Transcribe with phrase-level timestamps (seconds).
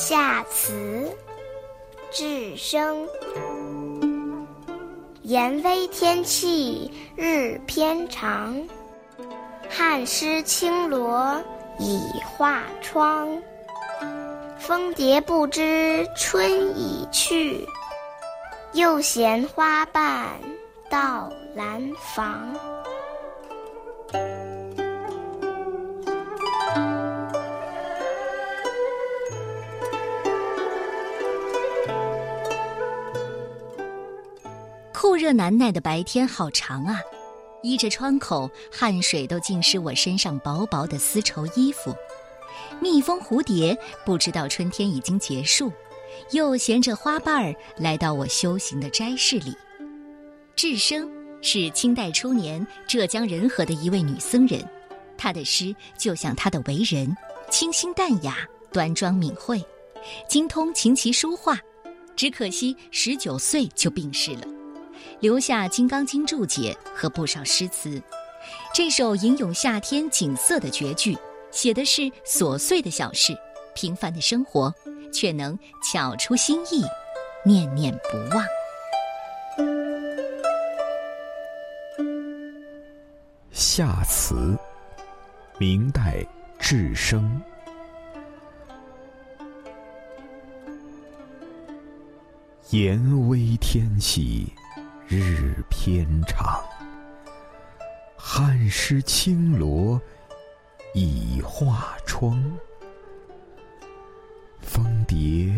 [0.00, 1.12] 夏词，
[2.12, 3.04] 至生。
[5.22, 8.56] 炎微天气日偏长，
[9.68, 11.42] 汉诗轻罗
[11.80, 13.28] 已画窗。
[14.56, 17.66] 蜂蝶不知春已去，
[18.74, 20.28] 又嫌花瓣
[20.88, 21.82] 到兰
[22.14, 22.54] 房。
[35.00, 37.00] 酷热难耐的白天好长啊，
[37.62, 41.94] 依着窗口，汗水都浸湿我身上薄薄的丝绸衣服。
[42.80, 45.72] 蜜蜂、蝴蝶不知道春天已经结束，
[46.32, 49.54] 又衔着花瓣儿来到我修行的斋室里。
[50.56, 51.08] 智生
[51.42, 54.60] 是清代初年浙江仁和的一位女僧人，
[55.16, 57.16] 她的诗就像她的为人，
[57.52, 58.38] 清新淡雅、
[58.72, 59.64] 端庄敏慧，
[60.28, 61.56] 精通琴棋书画。
[62.16, 64.57] 只可惜十九岁就病逝了。
[65.20, 68.02] 留下《金刚经》注解和不少诗词，
[68.74, 71.16] 这首吟咏夏天景色的绝句，
[71.50, 73.36] 写的是琐碎的小事、
[73.74, 74.72] 平凡的生活，
[75.12, 76.84] 却能巧出心意，
[77.44, 78.44] 念念不忘。
[83.50, 84.56] 夏词，
[85.58, 86.24] 明代
[86.58, 87.40] 智生。
[92.70, 94.46] 炎微天气。
[95.10, 96.62] 日偏长，
[98.14, 99.98] 汉诗青罗
[100.92, 102.44] 已画窗。
[104.60, 105.50] 蜂蝶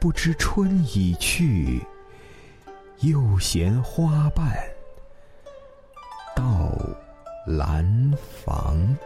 [0.00, 1.84] 不知春已去，
[3.00, 4.56] 又嫌花瓣
[6.34, 6.72] 到
[7.46, 8.10] 兰
[8.42, 8.96] 房。